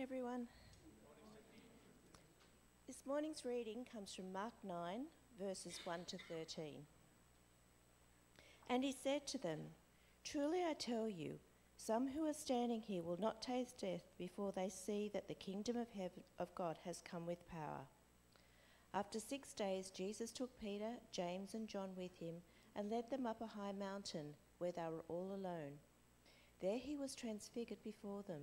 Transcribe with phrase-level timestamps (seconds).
[0.00, 0.46] everyone.
[2.86, 5.06] This morning's reading comes from Mark 9,
[5.40, 6.74] verses 1 to 13.
[8.70, 9.58] And he said to them,
[10.22, 11.40] Truly I tell you,
[11.76, 15.76] some who are standing here will not taste death before they see that the kingdom
[15.76, 17.88] of heaven of God has come with power.
[18.94, 22.36] After six days, Jesus took Peter, James, and John with him
[22.76, 25.80] and led them up a high mountain where they were all alone.
[26.60, 28.42] There he was transfigured before them.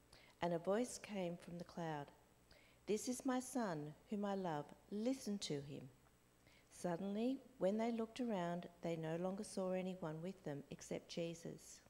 [0.41, 2.07] and a voice came from the cloud
[2.87, 4.65] This is my son, whom I love.
[4.91, 5.89] Listen to him.
[6.71, 11.81] Suddenly, when they looked around, they no longer saw anyone with them except Jesus.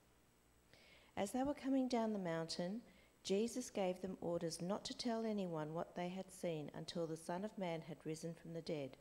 [1.16, 2.82] As they were coming down the mountain,
[3.24, 7.46] Jesus gave them orders not to tell anyone what they had seen until the Son
[7.46, 8.98] of Man had risen from the dead.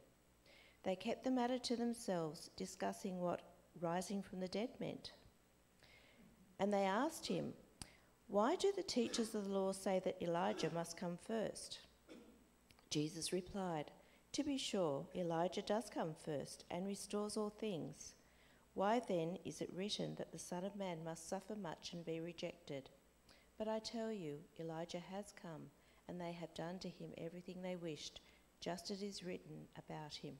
[0.83, 3.43] They kept the matter to themselves, discussing what
[3.81, 5.13] rising from the dead meant.
[6.59, 7.55] And they asked him,
[8.31, 11.81] why do the teachers of the law say that Elijah must come first?
[12.89, 13.91] Jesus replied,
[14.35, 18.15] To be sure, Elijah does come first and restores all things.
[18.75, 22.21] Why then is it written that the Son of Man must suffer much and be
[22.21, 22.89] rejected?
[23.59, 25.63] But I tell you, Elijah has come,
[26.07, 28.21] and they have done to him everything they wished,
[28.61, 30.35] just as is written about him.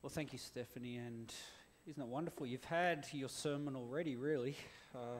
[0.00, 0.96] Well, thank you, Stephanie.
[0.98, 1.34] And
[1.84, 2.46] isn't it wonderful?
[2.46, 4.56] You've had your sermon already, really.
[4.94, 5.18] Uh,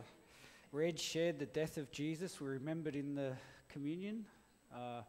[0.71, 2.41] Reg shared the death of Jesus.
[2.41, 3.33] We remembered in the
[3.69, 4.25] communion.
[4.73, 5.01] Uh,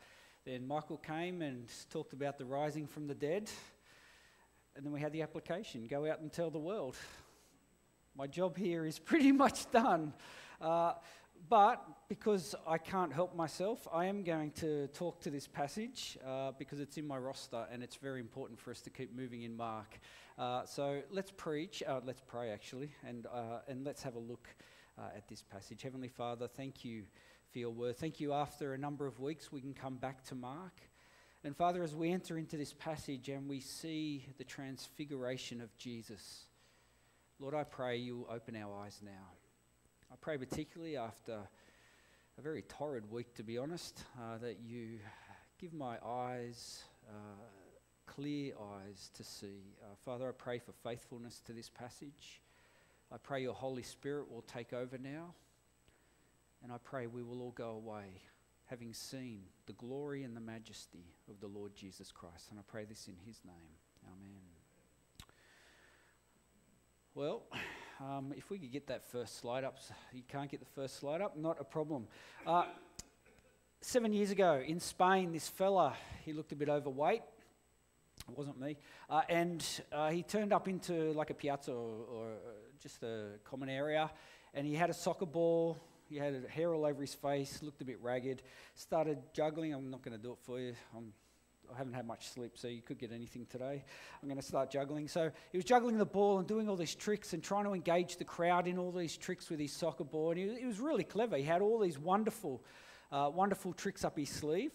[0.43, 3.47] then Michael came and talked about the rising from the dead.
[4.75, 6.95] And then we had the application go out and tell the world.
[8.17, 10.13] My job here is pretty much done.
[10.59, 10.93] Uh,
[11.47, 16.51] but because I can't help myself, I am going to talk to this passage uh,
[16.57, 19.55] because it's in my roster and it's very important for us to keep moving in
[19.55, 19.99] Mark.
[20.37, 24.47] Uh, so let's preach, uh, let's pray actually, and, uh, and let's have a look
[24.97, 25.81] uh, at this passage.
[25.81, 27.03] Heavenly Father, thank you
[27.51, 27.97] for your word.
[27.97, 30.81] Thank you after a number of weeks we can come back to Mark.
[31.43, 36.45] And Father, as we enter into this passage and we see the transfiguration of Jesus,
[37.39, 39.38] Lord, I pray you open our eyes now.
[40.21, 41.39] Pray particularly after
[42.37, 44.99] a very torrid week, to be honest, uh, that you
[45.59, 47.37] give my eyes, uh,
[48.05, 49.75] clear eyes to see.
[49.81, 52.41] Uh, Father, I pray for faithfulness to this passage.
[53.13, 55.33] I pray your Holy Spirit will take over now.
[56.63, 58.21] And I pray we will all go away
[58.65, 62.47] having seen the glory and the majesty of the Lord Jesus Christ.
[62.51, 63.77] And I pray this in his name.
[64.05, 64.41] Amen.
[67.15, 67.43] Well,
[67.99, 69.77] um, if we could get that first slide up,
[70.13, 72.07] you can't get the first slide up, not a problem.
[72.47, 72.63] Uh,
[73.81, 75.93] seven years ago in Spain, this fella,
[76.23, 77.21] he looked a bit overweight.
[78.29, 78.77] It wasn't me.
[79.09, 82.31] Uh, and uh, he turned up into like a piazza or, or,
[82.81, 84.09] just a common area,
[84.53, 85.77] and he had a soccer ball.
[86.07, 88.41] He had hair all over his face, looked a bit ragged.
[88.75, 89.73] Started juggling.
[89.73, 90.73] I'm not going to do it for you.
[90.95, 91.11] I'm
[91.73, 93.83] I haven't had much sleep, so you could get anything today.
[94.21, 95.07] I'm going to start juggling.
[95.07, 98.17] So he was juggling the ball and doing all these tricks and trying to engage
[98.17, 100.31] the crowd in all these tricks with his soccer ball.
[100.31, 101.37] And he, he was really clever.
[101.37, 102.63] He had all these wonderful,
[103.11, 104.71] uh, wonderful tricks up his sleeve.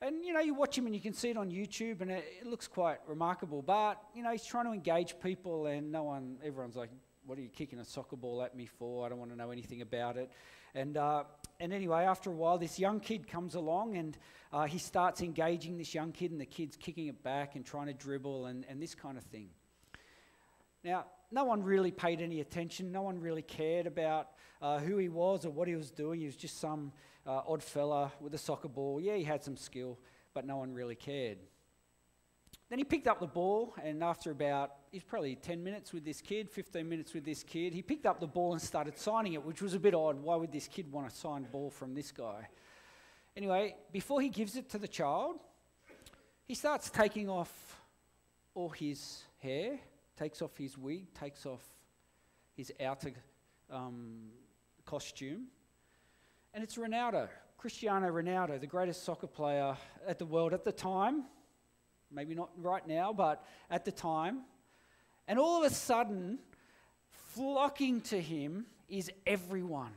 [0.00, 2.24] And you know, you watch him and you can see it on YouTube, and it,
[2.40, 3.62] it looks quite remarkable.
[3.62, 6.90] But you know, he's trying to engage people, and no one, everyone's like,
[7.26, 9.04] "What are you kicking a soccer ball at me for?
[9.04, 10.30] I don't want to know anything about it."
[10.74, 11.24] And uh,
[11.60, 14.16] and anyway, after a while, this young kid comes along and
[14.52, 17.86] uh, he starts engaging this young kid, and the kid's kicking it back and trying
[17.86, 19.48] to dribble and, and this kind of thing.
[20.84, 22.92] Now, no one really paid any attention.
[22.92, 24.28] No one really cared about
[24.62, 26.20] uh, who he was or what he was doing.
[26.20, 26.92] He was just some
[27.26, 29.00] uh, odd fella with a soccer ball.
[29.00, 29.98] Yeah, he had some skill,
[30.32, 31.38] but no one really cared.
[32.68, 36.20] Then he picked up the ball, and after about, he's probably 10 minutes with this
[36.20, 39.44] kid, 15 minutes with this kid, he picked up the ball and started signing it,
[39.44, 40.20] which was a bit odd.
[40.20, 42.48] Why would this kid want a signed ball from this guy?
[43.36, 45.36] Anyway, before he gives it to the child,
[46.48, 47.80] he starts taking off
[48.54, 49.78] all his hair,
[50.16, 51.62] takes off his wig, takes off
[52.56, 53.12] his outer
[53.70, 54.30] um,
[54.84, 55.44] costume.
[56.52, 57.28] And it's Ronaldo,
[57.58, 61.24] Cristiano Ronaldo, the greatest soccer player at the world at the time
[62.10, 64.40] maybe not right now, but at the time.
[65.28, 66.38] And all of a sudden,
[67.34, 69.92] flocking to him is everyone.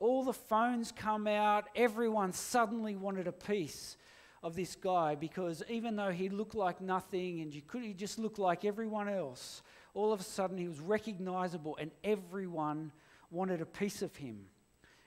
[0.00, 3.96] All the phones come out, everyone suddenly wanted a piece
[4.42, 8.18] of this guy because even though he looked like nothing and you could he just
[8.18, 9.62] looked like everyone else,
[9.94, 12.92] all of a sudden he was recognizable and everyone
[13.30, 14.46] wanted a piece of him.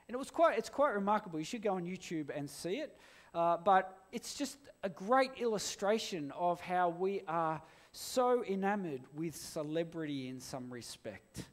[0.07, 1.39] And it was quite, it's quite remarkable.
[1.39, 2.97] You should go on YouTube and see it.
[3.33, 7.61] Uh, but it's just a great illustration of how we are
[7.91, 11.43] so enamored with celebrity in some respect.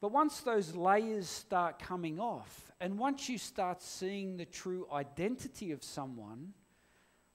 [0.00, 5.72] But once those layers start coming off, and once you start seeing the true identity
[5.72, 6.52] of someone,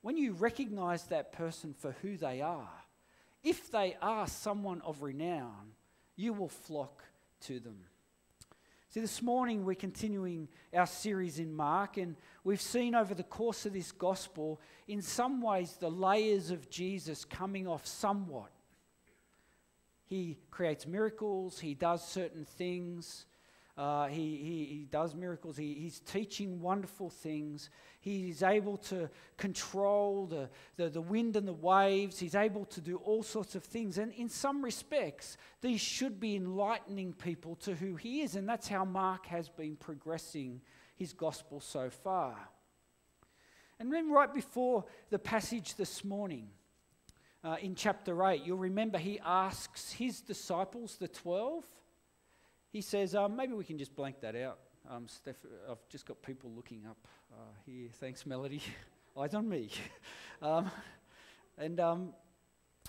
[0.02, 2.70] when you recognize that person for who they are,
[3.44, 5.74] if they are someone of renown,
[6.16, 7.04] you will flock
[7.42, 7.80] to them.
[8.94, 13.66] See, this morning we're continuing our series in Mark, and we've seen over the course
[13.66, 18.52] of this gospel, in some ways, the layers of Jesus coming off somewhat.
[20.04, 23.28] He creates miracles, he does certain things,
[23.78, 25.56] uh, he, he, he, does miracles.
[25.56, 27.70] He, he's teaching wonderful things.
[28.02, 32.20] He's able to control the, the, the wind and the waves.
[32.20, 33.98] He's able to do all sorts of things.
[33.98, 38.36] And in some respects, these should be enlightening people to who he is.
[38.36, 40.62] And that's how Mark has been progressing
[40.96, 42.36] his gospel so far.
[43.80, 46.50] And then, right before the passage this morning,
[47.44, 51.64] uh, in chapter 8, you'll remember he asks his disciples, the 12,
[52.72, 54.60] he says, um, maybe we can just blank that out.
[54.90, 55.36] Um, Steph,
[55.70, 56.98] I've just got people looking up
[57.32, 57.90] uh, here.
[58.00, 58.62] Thanks, Melody.
[59.18, 59.70] Eyes on me.
[60.42, 60.72] um,
[61.58, 62.14] and, um,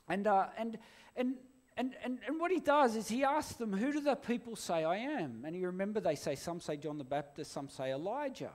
[0.08, 0.78] and, uh, and,
[1.16, 1.34] and,
[1.76, 4.84] and, and, and what he does is he asks them, Who do the people say
[4.84, 5.42] I am?
[5.44, 8.52] And you remember they say, Some say John the Baptist, some say Elijah,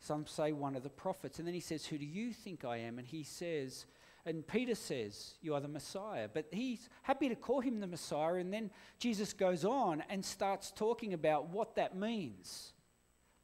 [0.00, 1.38] some say one of the prophets.
[1.38, 2.98] And then he says, Who do you think I am?
[2.98, 3.84] And he says,
[4.24, 6.28] and Peter says, You are the Messiah.
[6.32, 8.34] But he's happy to call him the Messiah.
[8.34, 12.72] And then Jesus goes on and starts talking about what that means.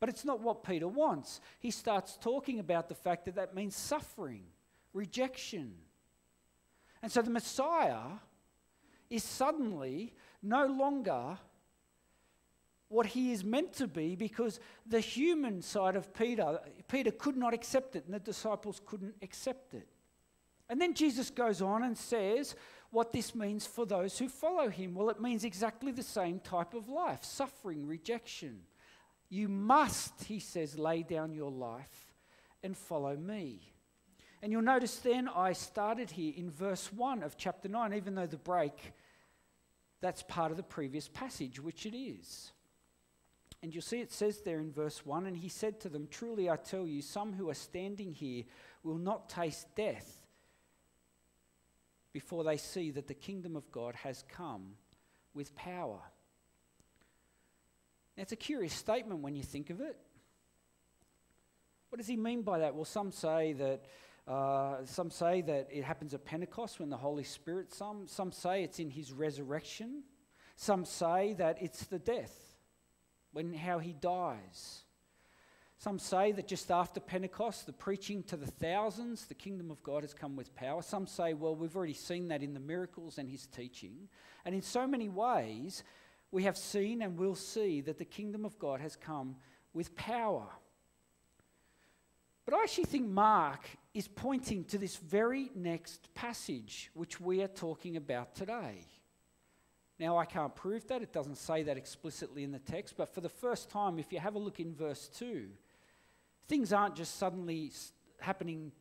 [0.01, 1.41] But it's not what Peter wants.
[1.59, 4.45] He starts talking about the fact that that means suffering,
[4.93, 5.75] rejection.
[7.03, 8.19] And so the Messiah
[9.11, 11.39] is suddenly no longer
[12.89, 17.53] what he is meant to be because the human side of Peter, Peter could not
[17.53, 19.89] accept it and the disciples couldn't accept it.
[20.69, 22.55] And then Jesus goes on and says
[22.91, 24.95] what this means for those who follow him.
[24.95, 28.61] Well, it means exactly the same type of life suffering, rejection.
[29.31, 32.15] You must, he says, lay down your life
[32.63, 33.61] and follow me.
[34.43, 38.27] And you'll notice then I started here in verse 1 of chapter 9, even though
[38.27, 38.93] the break,
[40.01, 42.53] that's part of the previous passage, which it is.
[43.63, 46.49] And you'll see it says there in verse 1 And he said to them, Truly
[46.49, 48.45] I tell you, some who are standing here
[48.85, 50.18] will not taste death
[52.13, 54.73] before they see that the kingdom of God has come
[55.35, 56.01] with power.
[58.17, 59.97] Now, it's a curious statement when you think of it.
[61.91, 62.75] What does he mean by that?
[62.75, 63.85] Well, some say that
[64.27, 67.73] uh, some say that it happens at Pentecost when the Holy Spirit.
[67.73, 70.03] Some some say it's in his resurrection.
[70.57, 72.35] Some say that it's the death,
[73.33, 74.83] when how he dies.
[75.81, 80.03] Some say that just after Pentecost, the preaching to the thousands, the kingdom of God
[80.03, 80.83] has come with power.
[80.83, 84.09] Some say, well, we've already seen that in the miracles and his teaching.
[84.45, 85.85] And in so many ways,
[86.33, 89.37] we have seen and will see that the kingdom of God has come
[89.73, 90.49] with power.
[92.45, 97.49] But I actually think Mark is pointing to this very next passage which we are
[97.49, 98.85] talking about today.
[100.01, 103.21] Now, I can't prove that, it doesn't say that explicitly in the text, but for
[103.21, 105.49] the first time, if you have a look in verse 2,
[106.49, 107.73] Things aren't just suddenly
[108.21, 108.73] happening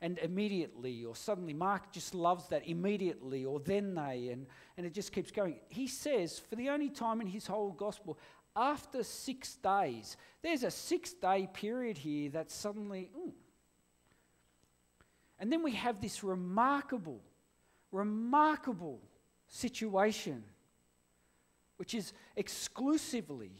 [0.00, 1.54] and immediately, or suddenly.
[1.54, 5.60] Mark just loves that immediately, or then they, and, and it just keeps going.
[5.68, 8.18] He says, for the only time in his whole gospel,
[8.56, 13.32] after six days, there's a six day period here that suddenly, ooh.
[15.38, 17.20] And then we have this remarkable,
[17.92, 19.00] remarkable
[19.46, 20.42] situation,
[21.76, 23.52] which is exclusively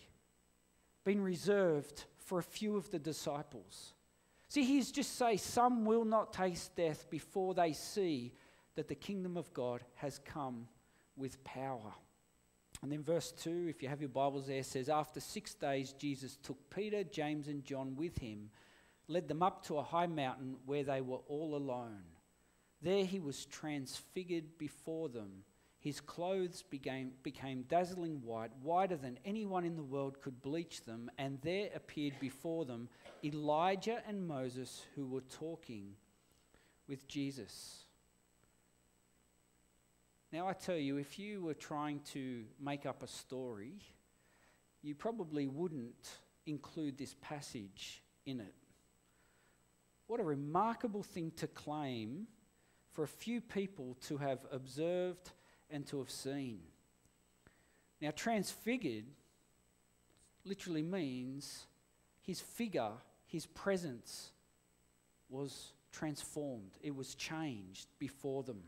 [1.04, 3.92] been reserved for a few of the disciples.
[4.48, 8.34] See, he's just say, Some will not taste death before they see
[8.74, 10.68] that the kingdom of God has come
[11.16, 11.92] with power.
[12.82, 16.36] And then verse 2, if you have your Bibles there, says, After six days, Jesus
[16.42, 18.50] took Peter, James, and John with him,
[19.08, 22.02] led them up to a high mountain where they were all alone.
[22.80, 25.44] There he was transfigured before them
[25.82, 31.10] his clothes became, became dazzling white, whiter than anyone in the world could bleach them,
[31.18, 32.88] and there appeared before them
[33.24, 35.96] Elijah and Moses who were talking
[36.86, 37.82] with Jesus.
[40.32, 43.74] Now, I tell you, if you were trying to make up a story,
[44.82, 46.10] you probably wouldn't
[46.46, 48.54] include this passage in it.
[50.06, 52.28] What a remarkable thing to claim
[52.92, 55.32] for a few people to have observed
[55.72, 56.60] and to have seen.
[58.00, 59.04] Now, transfigured
[60.44, 61.66] literally means
[62.20, 62.92] his figure,
[63.26, 64.32] his presence
[65.28, 68.62] was transformed, it was changed before them.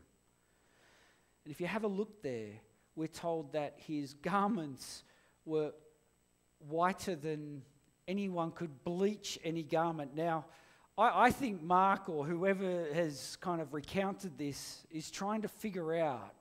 [1.43, 2.53] And if you have a look there,
[2.95, 5.03] we're told that his garments
[5.45, 5.73] were
[6.59, 7.61] whiter than
[8.07, 10.15] anyone could bleach any garment.
[10.15, 10.45] Now,
[10.97, 15.95] I, I, think Mark or whoever has kind of recounted this is trying to figure
[15.95, 16.33] out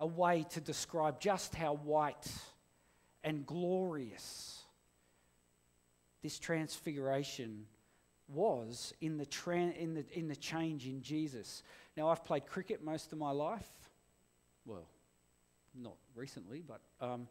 [0.00, 2.26] a way to describe just how white
[3.22, 4.62] and glorious
[6.22, 7.66] this transfiguration
[8.28, 9.26] was in the,
[9.78, 11.62] in, the, in the change in Jesus.
[11.96, 13.68] Now, I've played cricket most of my life.
[14.64, 14.86] Well,
[15.74, 16.80] not recently, but.
[17.00, 17.28] Um,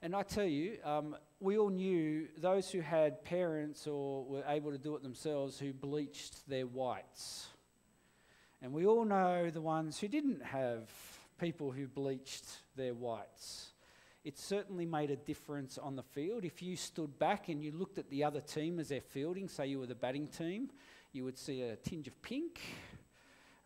[0.00, 4.72] and I tell you, um, we all knew those who had parents or were able
[4.72, 7.46] to do it themselves who bleached their whites.
[8.60, 10.88] And we all know the ones who didn't have
[11.42, 12.44] people who bleached
[12.76, 13.70] their whites.
[14.24, 16.44] It certainly made a difference on the field.
[16.44, 19.66] If you stood back and you looked at the other team as they're fielding, say
[19.66, 20.70] you were the batting team,
[21.12, 22.60] you would see a tinge of pink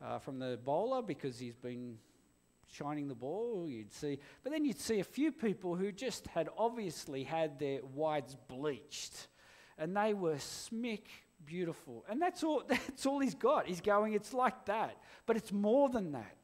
[0.03, 1.99] uh, from the bowler because he's been
[2.73, 4.19] shining the ball, you'd see.
[4.43, 9.29] But then you'd see a few people who just had obviously had their whites bleached.
[9.77, 11.09] And they were smick
[11.45, 12.07] beautiful.
[12.09, 13.67] And that's all, that's all he's got.
[13.67, 14.97] He's going, it's like that.
[15.27, 16.37] But it's more than that.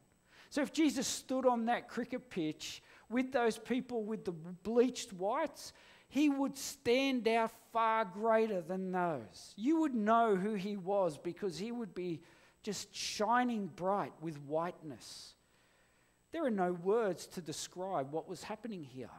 [0.53, 5.73] So if Jesus stood on that cricket pitch with those people with the bleached whites,
[6.09, 9.55] he would stand out far greater than those.
[9.57, 12.21] You would know who he was because he would be
[12.61, 15.33] just shining bright with whiteness.
[16.31, 19.09] There are no words to describe what was happening here.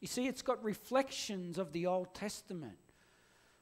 [0.00, 2.78] You see, it's got reflections of the Old Testament.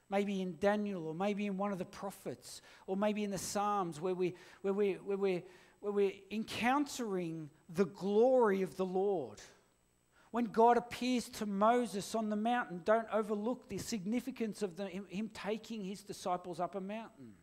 [0.09, 3.99] Maybe in Daniel, or maybe in one of the prophets, or maybe in the Psalms,
[3.99, 5.43] where, we, where, we, where, we,
[5.85, 9.39] where we're encountering the glory of the Lord.
[10.31, 15.29] When God appears to Moses on the mountain, don't overlook the significance of the, him
[15.33, 17.35] taking his disciples up a mountain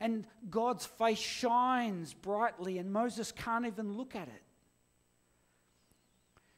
[0.00, 4.42] and God's face shines brightly, and Moses can't even look at it.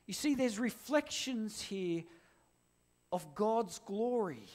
[0.07, 2.03] You see, there's reflections here
[3.13, 4.49] of God's glory.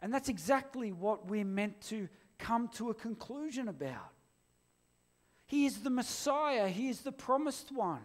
[0.00, 2.08] And that's exactly what we're meant to
[2.38, 4.12] come to a conclusion about.
[5.52, 8.00] He is the Messiah, He is the promised one.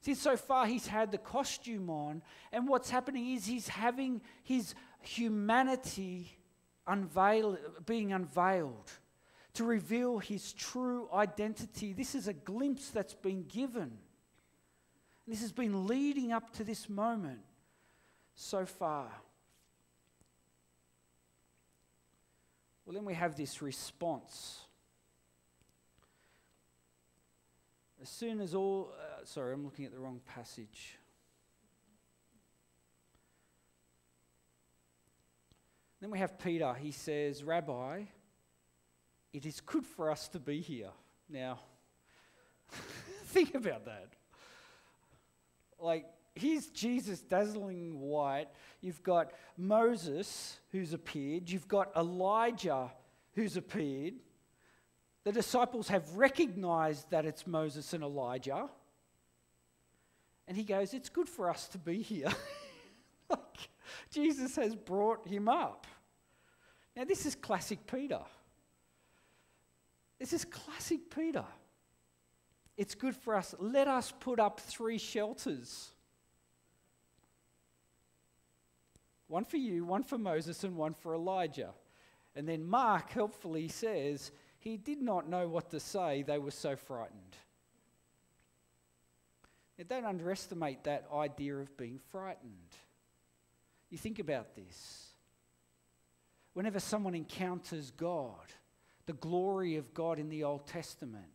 [0.00, 4.74] See, so far he's had the costume on, and what's happening is he's having his
[5.02, 6.38] humanity
[6.86, 8.90] unveil, being unveiled
[9.52, 11.92] to reveal his true identity.
[11.92, 13.98] This is a glimpse that's been given.
[15.28, 17.40] This has been leading up to this moment
[18.34, 19.10] so far.
[22.86, 24.65] Well, then we have this response.
[28.02, 30.98] As soon as all, uh, sorry, I'm looking at the wrong passage.
[36.00, 36.74] Then we have Peter.
[36.74, 38.02] He says, Rabbi,
[39.32, 40.90] it is good for us to be here.
[41.28, 41.60] Now,
[43.24, 44.08] think about that.
[45.78, 48.48] Like, here's Jesus dazzling white.
[48.80, 51.50] You've got Moses who's appeared.
[51.50, 52.92] You've got Elijah
[53.34, 54.14] who's appeared.
[55.26, 58.68] The disciples have recognized that it's Moses and Elijah.
[60.46, 62.28] And he goes, It's good for us to be here.
[63.28, 63.68] like,
[64.12, 65.88] Jesus has brought him up.
[66.94, 68.20] Now, this is classic Peter.
[70.20, 71.44] This is classic Peter.
[72.76, 73.52] It's good for us.
[73.58, 75.90] Let us put up three shelters
[79.26, 81.70] one for you, one for Moses, and one for Elijah.
[82.36, 84.30] And then Mark helpfully says
[84.66, 87.36] he did not know what to say, they were so frightened.
[89.78, 92.74] Now, don't underestimate that idea of being frightened.
[93.90, 95.10] You think about this.
[96.52, 98.52] Whenever someone encounters God,
[99.04, 101.30] the glory of God in the Old Testament,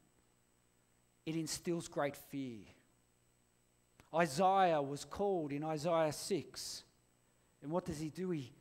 [1.25, 2.59] it instills great fear.
[4.13, 6.83] Isaiah was called in Isaiah 6.
[7.63, 8.31] And what does he do?
[8.31, 8.51] He,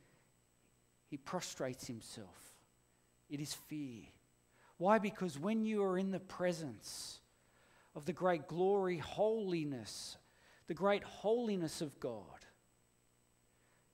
[1.09, 2.37] he prostrates himself.
[3.29, 4.03] It is fear.
[4.81, 4.97] Why?
[4.97, 7.19] Because when you are in the presence
[7.93, 10.17] of the great glory, holiness,
[10.65, 12.23] the great holiness of God,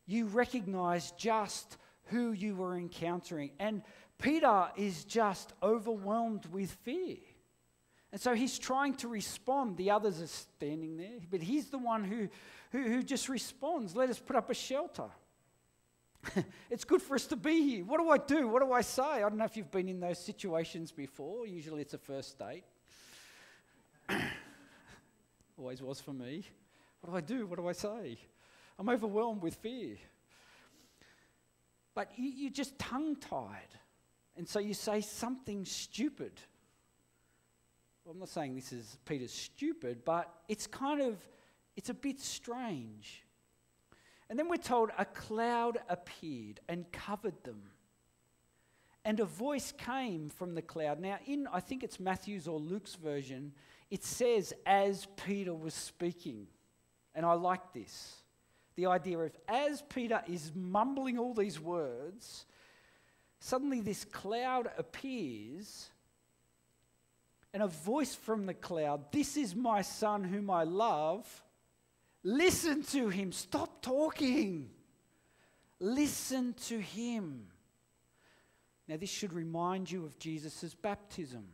[0.06, 1.76] you recognize just
[2.06, 3.52] who you were encountering.
[3.60, 3.82] And
[4.18, 7.18] Peter is just overwhelmed with fear.
[8.14, 9.76] And so he's trying to respond.
[9.76, 12.30] The others are standing there, but he's the one who,
[12.72, 13.94] who, who just responds.
[13.94, 15.10] Let us put up a shelter.
[16.70, 17.86] it's good for us to be here.
[17.86, 18.48] What do I do?
[18.48, 19.04] What do I say?
[19.04, 21.46] I don't know if you've been in those situations before.
[21.46, 22.64] Usually it's a first date.
[25.58, 26.44] Always was for me.
[27.02, 27.48] What do I do?
[27.48, 28.18] What do I say?
[28.80, 29.98] I'm overwhelmed with fear.
[31.96, 33.74] But you, you're just tongue tied.
[34.36, 36.34] And so you say something stupid.
[38.06, 41.18] Well, I'm not saying this is Peter's stupid, but it's kind of,
[41.76, 43.24] it's a bit strange.
[44.30, 47.62] And then we're told a cloud appeared and covered them.
[49.06, 51.00] And a voice came from the cloud.
[51.00, 53.54] Now, in I think it's Matthew's or Luke's version,
[53.90, 56.48] it says, as Peter was speaking.
[57.16, 58.16] And I like this.
[58.76, 62.46] The idea of as Peter is mumbling all these words,
[63.40, 65.90] suddenly this cloud appears
[67.54, 71.44] and a voice from the cloud, This is my son whom I love
[72.28, 73.32] Listen to him.
[73.32, 74.70] Stop talking.
[75.80, 77.46] Listen to him.
[78.86, 81.46] Now, this should remind you of Jesus' baptism,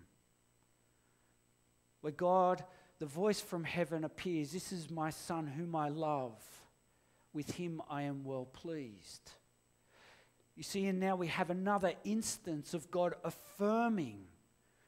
[2.02, 2.64] where God,
[2.98, 6.42] the voice from heaven, appears This is my Son whom I love.
[7.34, 9.30] With him I am well pleased.
[10.56, 14.26] You see, and now we have another instance of God affirming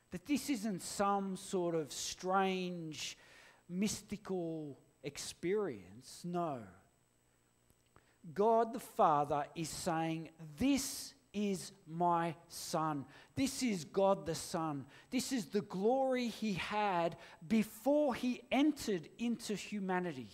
[0.09, 3.19] that this isn't some sort of strange,
[3.69, 6.21] mystical experience.
[6.23, 6.59] No.
[8.33, 13.05] God the Father is saying, This is my Son.
[13.35, 14.85] This is God the Son.
[15.11, 20.29] This is the glory he had before he entered into humanity.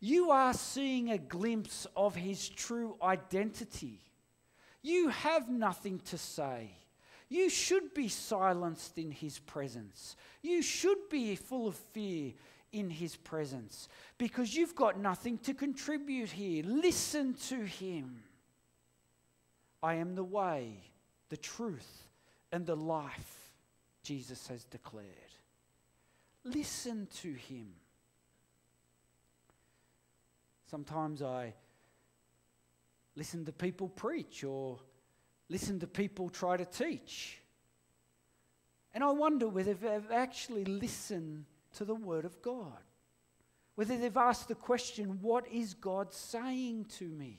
[0.00, 4.00] You are seeing a glimpse of his true identity.
[4.82, 6.72] You have nothing to say.
[7.28, 10.16] You should be silenced in his presence.
[10.42, 12.32] You should be full of fear
[12.72, 16.64] in his presence because you've got nothing to contribute here.
[16.64, 18.22] Listen to him.
[19.82, 20.78] I am the way,
[21.28, 22.08] the truth,
[22.50, 23.52] and the life,
[24.02, 25.06] Jesus has declared.
[26.44, 27.68] Listen to him.
[30.70, 31.52] Sometimes I
[33.14, 34.78] listen to people preach or
[35.48, 37.38] listen to people try to teach.
[38.94, 42.82] And I wonder whether they've actually listened to the Word of God.
[43.74, 47.38] Whether they've asked the question, What is God saying to me?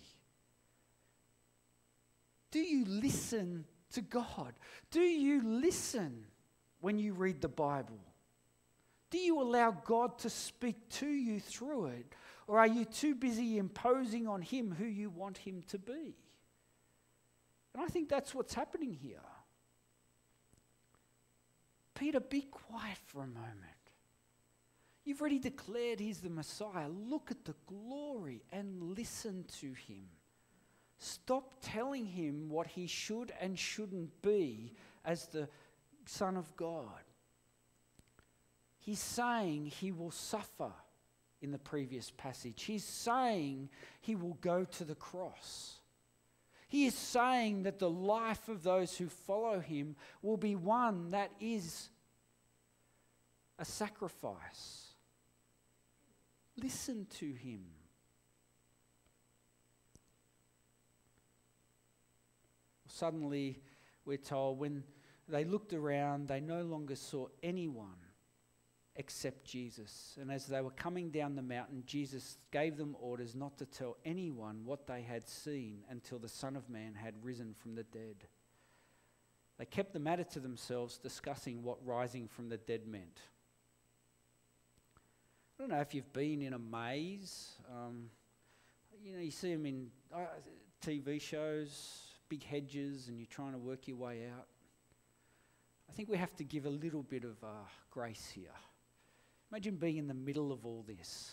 [2.52, 4.54] Do you listen to God?
[4.92, 6.26] Do you listen
[6.82, 8.00] when you read the Bible?
[9.10, 12.06] Do you allow God to speak to you through it?
[12.48, 16.16] Or are you too busy imposing on Him who you want Him to be?
[17.74, 19.20] And I think that's what's happening here.
[21.96, 23.73] Peter, be quiet for a moment.
[25.06, 26.88] You've already declared he's the Messiah.
[26.88, 30.06] Look at the glory and listen to him.
[30.98, 35.50] Stop telling him what he should and shouldn't be as the
[36.06, 36.88] Son of God.
[38.80, 40.72] He's saying he will suffer
[41.42, 42.64] in the previous passage.
[42.64, 45.80] He's saying he will go to the cross.
[46.70, 51.32] He is saying that the life of those who follow him will be one that
[51.40, 51.90] is
[53.60, 54.83] a sacrifice.
[56.62, 57.66] Listen to him.
[62.88, 63.60] Suddenly,
[64.06, 64.84] we're told when
[65.28, 67.98] they looked around, they no longer saw anyone
[68.96, 70.16] except Jesus.
[70.22, 73.98] And as they were coming down the mountain, Jesus gave them orders not to tell
[74.06, 78.28] anyone what they had seen until the Son of Man had risen from the dead.
[79.58, 83.20] They kept the matter to themselves, discussing what rising from the dead meant.
[85.64, 87.54] Don't know if you've been in a maze.
[87.72, 88.10] Um,
[89.02, 90.26] you know, you see them in uh,
[90.86, 94.48] TV shows, big hedges, and you're trying to work your way out.
[95.90, 97.48] I think we have to give a little bit of uh,
[97.90, 98.52] grace here.
[99.54, 101.32] Imagine being in the middle of all this.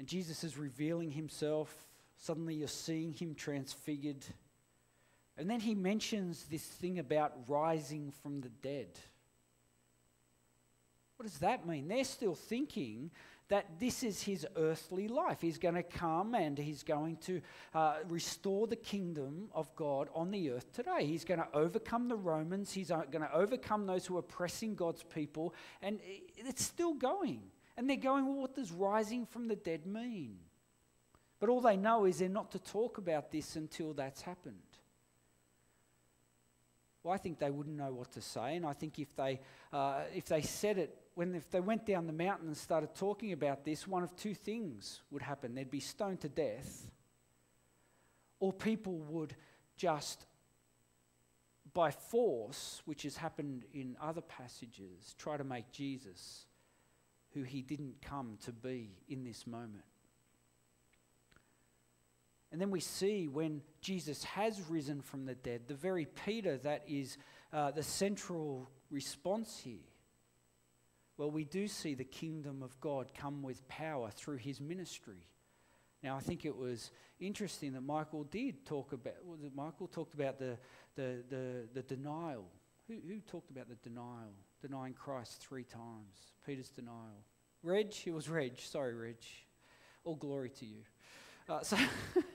[0.00, 1.72] And Jesus is revealing himself.
[2.16, 4.26] Suddenly you're seeing him transfigured.
[5.38, 8.88] And then he mentions this thing about rising from the dead.
[11.16, 11.88] What does that mean?
[11.88, 13.10] They're still thinking
[13.48, 15.40] that this is his earthly life.
[15.40, 17.40] He's going to come and he's going to
[17.74, 21.04] uh, restore the kingdom of God on the earth today.
[21.06, 24.74] He's going to overcome the Romans, he's uh, going to overcome those who are oppressing
[24.74, 26.00] God's people, and
[26.36, 27.42] it's still going.
[27.76, 30.36] And they're going, well, what does rising from the dead mean?
[31.40, 34.56] But all they know is they're not to talk about this until that's happened.
[37.02, 39.40] Well, I think they wouldn't know what to say, and I think if they,
[39.72, 43.32] uh, if they said it, when if they went down the mountain and started talking
[43.32, 46.90] about this, one of two things would happen: they'd be stoned to death,
[48.40, 49.34] or people would
[49.76, 50.26] just,
[51.72, 56.46] by force, which has happened in other passages, try to make Jesus
[57.34, 59.84] who he didn't come to be in this moment.
[62.52, 66.84] And then we see when Jesus has risen from the dead, the very Peter that
[66.86, 67.18] is
[67.52, 69.82] uh, the central response here.
[71.16, 75.26] Well, we do see the kingdom of God come with power through his ministry.
[76.02, 80.38] Now, I think it was interesting that Michael did talk about, it Michael talked about
[80.38, 80.58] the,
[80.96, 82.46] the, the, the denial.
[82.88, 84.34] Who, who talked about the denial?
[84.60, 86.34] Denying Christ three times.
[86.44, 87.24] Peter's denial.
[87.62, 87.94] Reg?
[88.04, 88.58] It was Reg.
[88.58, 89.16] Sorry, Reg.
[90.04, 90.82] All glory to you.
[91.48, 91.76] Uh, so.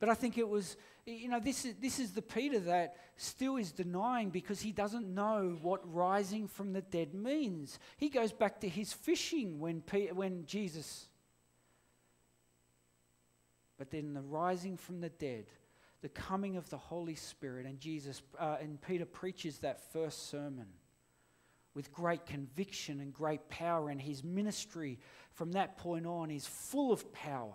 [0.00, 3.56] But I think it was, you know, this is, this is the Peter that still
[3.56, 7.78] is denying because he doesn't know what rising from the dead means.
[7.96, 11.08] He goes back to his fishing when, Peter, when Jesus.
[13.76, 15.46] But then the rising from the dead,
[16.00, 20.66] the coming of the Holy Spirit, and Jesus uh, and Peter preaches that first sermon
[21.74, 24.98] with great conviction and great power, and his ministry
[25.32, 27.54] from that point on is full of power.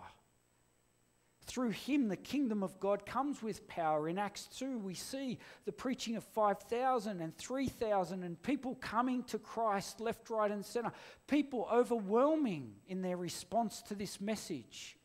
[1.46, 4.08] Through him, the kingdom of God comes with power.
[4.08, 9.38] In Acts 2, we see the preaching of 5,000 and 3,000 and people coming to
[9.38, 10.92] Christ left, right, and center.
[11.26, 14.96] People overwhelming in their response to this message.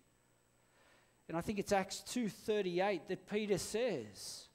[1.27, 4.47] And I think it's Acts 2:38 that Peter says,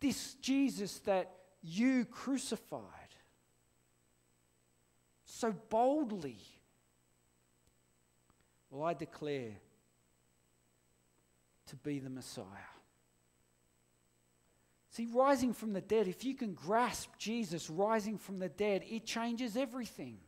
[0.00, 2.90] "This Jesus that you crucified
[5.24, 6.38] so boldly,
[8.70, 9.56] well I declare
[11.66, 12.44] to be the Messiah.
[14.90, 19.04] See, rising from the dead, if you can grasp Jesus rising from the dead, it
[19.04, 20.18] changes everything.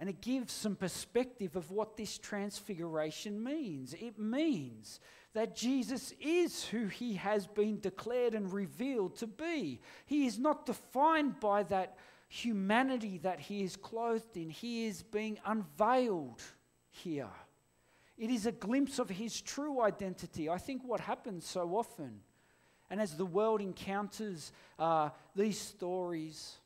[0.00, 3.94] And it gives some perspective of what this transfiguration means.
[3.94, 5.00] It means
[5.32, 9.80] that Jesus is who he has been declared and revealed to be.
[10.06, 11.98] He is not defined by that
[12.28, 16.42] humanity that he is clothed in, he is being unveiled
[16.90, 17.30] here.
[18.18, 20.50] It is a glimpse of his true identity.
[20.50, 22.20] I think what happens so often,
[22.90, 26.56] and as the world encounters uh, these stories,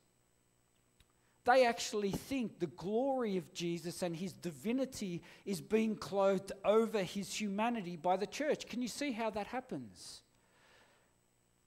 [1.45, 7.35] they actually think the glory of Jesus and his divinity is being clothed over his
[7.35, 8.67] humanity by the church.
[8.67, 10.23] Can you see how that happens?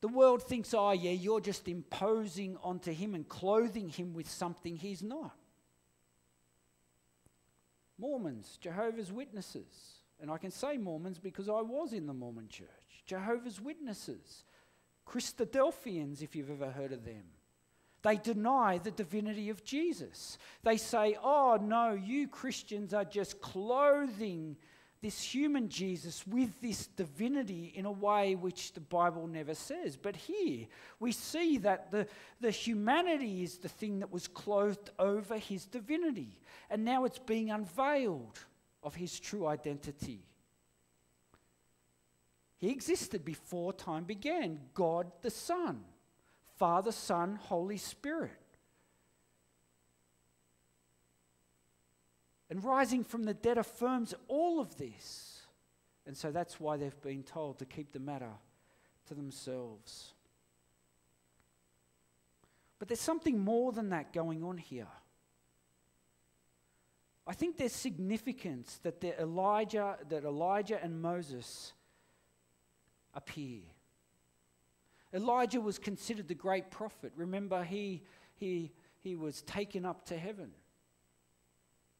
[0.01, 4.77] The world thinks, oh, yeah, you're just imposing onto him and clothing him with something
[4.77, 5.35] he's not.
[7.97, 13.03] Mormons, Jehovah's Witnesses, and I can say Mormons because I was in the Mormon church,
[13.05, 14.43] Jehovah's Witnesses,
[15.07, 17.23] Christadelphians, if you've ever heard of them.
[18.01, 20.37] They deny the divinity of Jesus.
[20.63, 24.57] They say, oh, no, you Christians are just clothing
[25.05, 29.95] this human Jesus with this divinity in a way which the Bible never says.
[29.95, 30.65] But here
[30.99, 32.07] we see that the,
[32.41, 36.39] the humanity is the thing that was clothed over his divinity.
[36.71, 38.39] And now it's being unveiled
[38.81, 40.23] of his true identity.
[42.57, 45.83] He existed before time began God the Son,
[46.57, 48.31] Father, Son, Holy Spirit.
[52.49, 55.41] And rising from the dead affirms all of this.
[56.05, 58.31] And so that's why they've been told to keep the matter
[59.07, 60.13] to themselves.
[62.77, 64.87] But there's something more than that going on here.
[67.27, 71.73] I think there's significance that the Elijah, that Elijah and Moses
[73.15, 73.61] appear.
[75.13, 77.11] Elijah was considered the great prophet.
[77.15, 78.03] Remember, he,
[78.35, 80.51] he, he was taken up to heaven.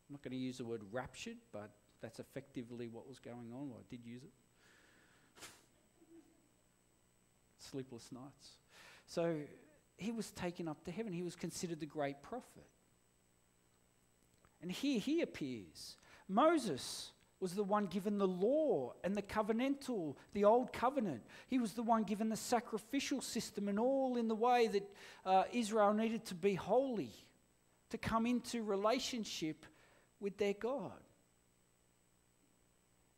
[0.07, 3.69] I'm not going to use the word raptured, but that's effectively what was going on.
[3.69, 4.31] Well, I did use it.
[7.57, 8.57] Sleepless nights.
[9.07, 9.37] So
[9.97, 11.13] he was taken up to heaven.
[11.13, 12.67] He was considered the great prophet.
[14.61, 15.97] And here he appears.
[16.27, 21.21] Moses was the one given the law and the covenantal, the old covenant.
[21.47, 25.43] He was the one given the sacrificial system and all in the way that uh,
[25.51, 27.11] Israel needed to be holy,
[27.89, 29.65] to come into relationship
[30.19, 30.91] with their God.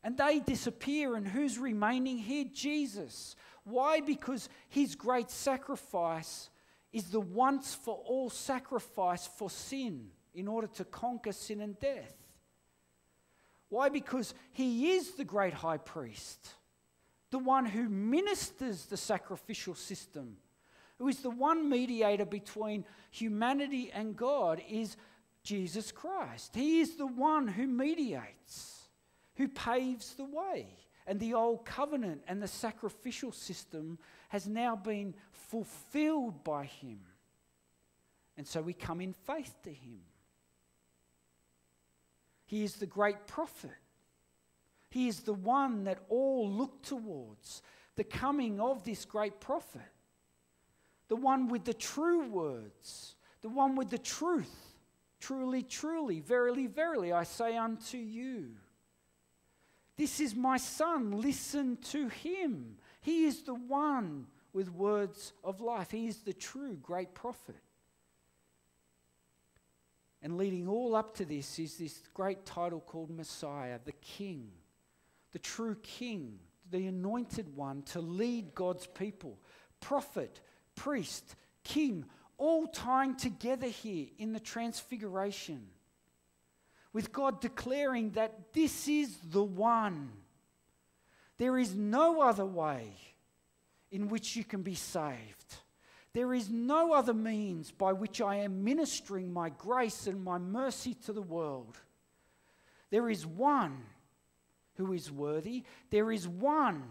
[0.03, 2.45] And they disappear, and who's remaining here?
[2.53, 3.35] Jesus.
[3.63, 3.99] Why?
[3.99, 6.49] Because his great sacrifice
[6.93, 12.15] is the once for all sacrifice for sin in order to conquer sin and death.
[13.69, 13.89] Why?
[13.89, 16.53] Because he is the great high priest.
[17.29, 20.37] the one who ministers the sacrificial system,
[20.97, 24.95] who is the one mediator between humanity and God, is
[25.47, 26.53] Jesus Christ.
[26.55, 28.89] He is the one who mediates,
[29.37, 30.67] who paves the way.
[31.07, 36.99] And the old covenant and the sacrificial system has now been fulfilled by him.
[38.35, 40.01] And so we come in faith to him.
[42.45, 43.71] He is the great prophet.
[44.89, 47.61] He is the one that all look towards,
[47.95, 49.93] the coming of this great prophet,
[51.07, 54.66] the one with the true words, the one with the truth.
[55.19, 58.51] Truly, truly, verily, verily, I say unto you.
[59.97, 62.77] This is my son, listen to him.
[63.01, 65.91] He is the one with words of life.
[65.91, 67.55] He is the true great prophet.
[70.21, 74.49] And leading all up to this is this great title called Messiah, the King,
[75.31, 79.39] the true King, the anointed one to lead God's people.
[79.79, 80.41] Prophet,
[80.75, 82.05] priest, king,
[82.37, 85.67] all tying together here in the transfiguration.
[86.93, 90.11] With God declaring that this is the one.
[91.37, 92.93] There is no other way
[93.91, 95.55] in which you can be saved.
[96.13, 100.95] There is no other means by which I am ministering my grace and my mercy
[101.05, 101.77] to the world.
[102.89, 103.83] There is one
[104.75, 105.63] who is worthy.
[105.89, 106.83] There is one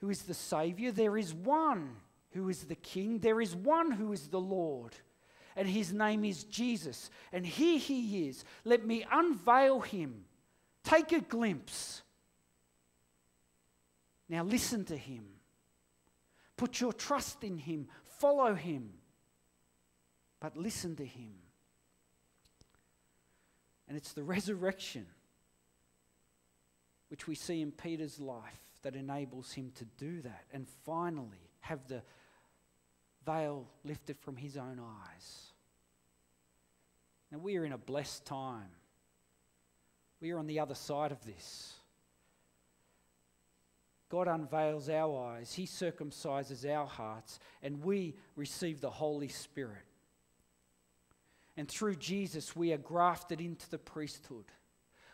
[0.00, 0.90] who is the Savior.
[0.90, 1.96] There is one
[2.32, 3.18] who is the King.
[3.18, 4.94] There is one who is the Lord,
[5.56, 7.10] and his name is Jesus.
[7.32, 8.44] And here he is.
[8.64, 10.24] Let me unveil him.
[10.84, 12.02] Take a glimpse.
[14.28, 15.24] Now listen to him.
[16.56, 17.88] Put your trust in him.
[18.18, 18.90] Follow him.
[20.40, 21.34] But listen to him.
[23.88, 25.06] And it's the resurrection
[27.08, 31.86] which we see in Peter's life that enables him to do that and finally have
[31.88, 32.02] the
[33.24, 35.46] veil lifted from his own eyes.
[37.30, 38.70] Now, we are in a blessed time.
[40.20, 41.74] We are on the other side of this.
[44.10, 49.84] God unveils our eyes, He circumcises our hearts, and we receive the Holy Spirit.
[51.56, 54.46] And through Jesus, we are grafted into the priesthood.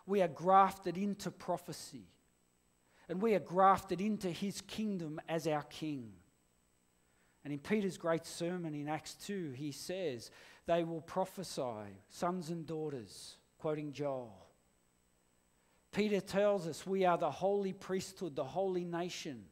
[0.07, 2.07] We are grafted into prophecy.
[3.09, 6.12] And we are grafted into His kingdom as our King.
[7.47, 10.33] And in Peter's great sermon in Acts 2, he says,
[10.67, 14.35] They will prophesy, sons and daughters, quoting Joel.
[15.93, 19.45] Peter tells us we are the holy priesthood, the holy nation.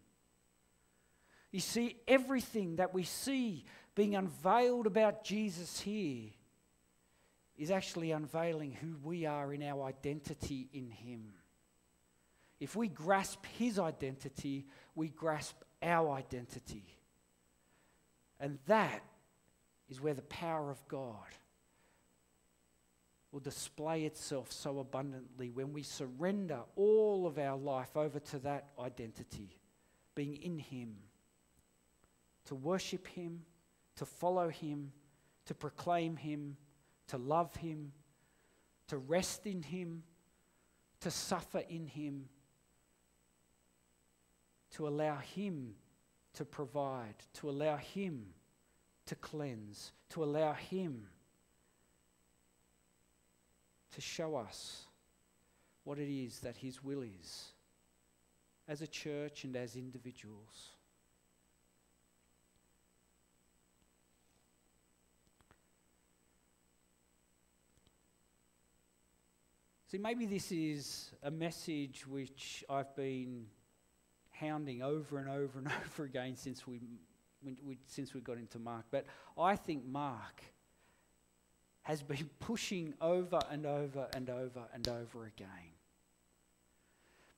[1.52, 6.30] You see, everything that we see being unveiled about Jesus here
[7.57, 11.26] is actually unveiling who we are in our identity in Him.
[12.59, 16.83] If we grasp His identity, we grasp our identity.
[18.40, 19.02] And that
[19.88, 21.16] is where the power of God
[23.30, 28.68] will display itself so abundantly when we surrender all of our life over to that
[28.78, 29.58] identity,
[30.14, 30.94] being in Him,
[32.44, 33.42] to worship Him,
[33.96, 34.92] to follow Him,
[35.46, 36.56] to proclaim Him,
[37.08, 37.92] to love Him,
[38.88, 40.04] to rest in Him,
[41.00, 42.28] to suffer in Him,
[44.72, 45.74] to allow Him
[46.34, 48.26] to provide, to allow Him
[49.06, 51.06] to cleanse, to allow Him
[53.94, 54.86] to show us
[55.84, 57.52] what it is that His will is
[58.66, 60.70] as a church and as individuals.
[69.86, 73.46] See, maybe this is a message which I've been
[74.40, 76.80] hounding over and over and over again since we,
[77.42, 78.84] we, since we got into Mark.
[78.90, 79.06] But
[79.38, 80.42] I think Mark
[81.82, 85.48] has been pushing over and over and over and over again.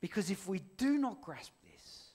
[0.00, 2.10] Because if we do not grasp this,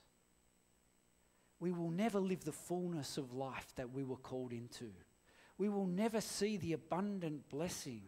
[1.59, 4.91] we will never live the fullness of life that we were called into.
[5.57, 8.01] We will never see the abundant blessing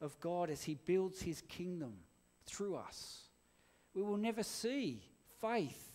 [0.00, 1.94] of God as He builds His kingdom
[2.44, 3.20] through us.
[3.94, 5.02] We will never see
[5.40, 5.89] faith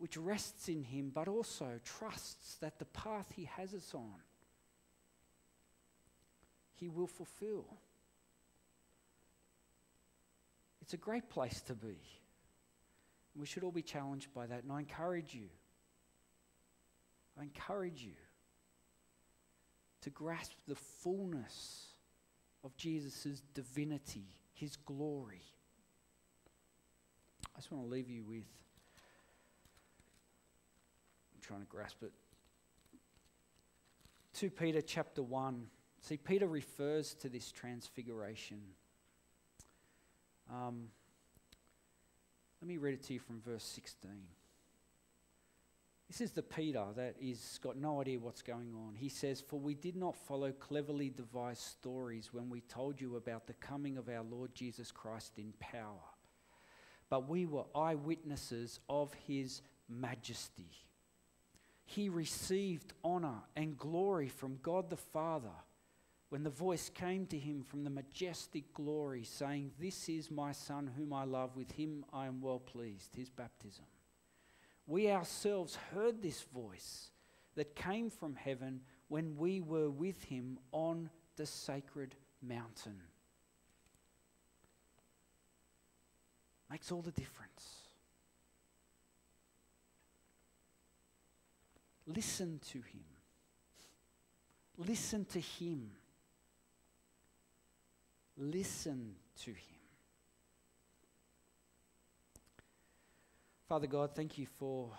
[0.00, 4.22] which rests in Him, but also trusts that the path He has us on,
[6.74, 7.66] He will fulfill.
[10.80, 11.98] It's a great place to be.
[13.36, 15.48] We should all be challenged by that, and I encourage you.
[17.38, 18.16] I encourage you
[20.00, 21.88] to grasp the fullness
[22.64, 25.42] of Jesus' divinity, his glory.
[27.54, 28.44] I just want to leave you with
[31.50, 32.12] trying to grasp it.
[34.34, 35.66] 2 Peter chapter 1.
[36.00, 38.60] See, Peter refers to this transfiguration.
[40.48, 40.90] Um,
[42.62, 44.12] let me read it to you from verse 16.
[46.06, 48.94] This is the Peter that is got no idea what's going on.
[48.94, 53.48] He says, "For we did not follow cleverly devised stories when we told you about
[53.48, 56.14] the coming of our Lord Jesus Christ in power,
[57.08, 60.89] but we were eyewitnesses of his majesty.
[61.90, 65.50] He received honor and glory from God the Father."
[66.30, 70.88] when the voice came to him from the majestic glory, saying, This is my Son
[70.96, 73.84] whom I love, with him I am well pleased, his baptism.
[74.86, 77.10] We ourselves heard this voice
[77.56, 83.02] that came from heaven when we were with him on the sacred mountain.
[86.70, 87.79] Makes all the difference.
[92.14, 93.04] Listen to him.
[94.76, 95.90] Listen to him.
[98.36, 99.56] Listen to him.
[103.68, 104.90] Father God, thank you for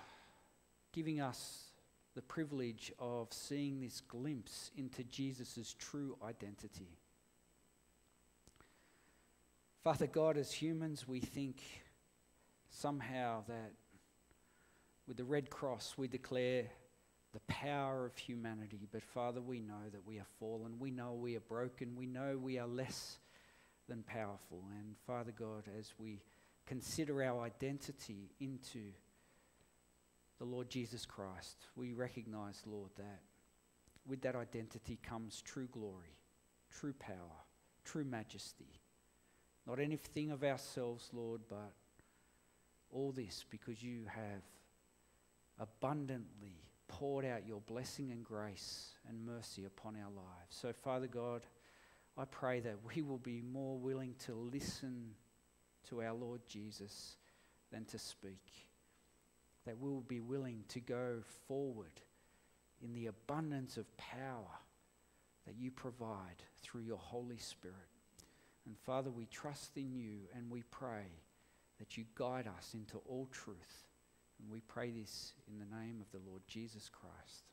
[0.94, 1.66] giving us
[2.16, 6.98] the privilege of seeing this glimpse into Jesus' true identity.
[9.84, 11.58] Father God, as humans, we think
[12.70, 13.74] somehow that
[15.08, 16.68] with the Red Cross we declare
[17.34, 18.88] the power of humanity.
[18.92, 20.80] But Father, we know that we are fallen.
[20.80, 21.96] We know we are broken.
[21.96, 23.18] We know we are less
[23.88, 24.64] than powerful.
[24.80, 26.22] And Father God, as we
[26.66, 28.92] consider our identity into
[30.40, 33.22] the Lord Jesus Christ, we recognize, Lord, that
[34.06, 36.18] with that identity comes true glory,
[36.72, 37.16] true power,
[37.86, 38.80] true majesty.
[39.68, 41.74] Not anything of ourselves, Lord, but
[42.92, 44.42] all this because you have
[45.60, 50.50] abundantly poured out your blessing and grace and mercy upon our lives.
[50.50, 51.46] So, Father God,
[52.18, 55.12] I pray that we will be more willing to listen
[55.90, 57.16] to our Lord Jesus
[57.72, 58.46] than to speak.
[59.66, 62.02] That we will be willing to go forward
[62.84, 64.60] in the abundance of power
[65.46, 67.76] that you provide through your Holy Spirit.
[68.66, 71.06] And Father, we trust in you and we pray
[71.80, 73.91] that you guide us into all truth.
[74.42, 77.51] And we pray this in the name of the Lord Jesus Christ.